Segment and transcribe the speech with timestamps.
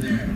[0.00, 0.27] Yeah.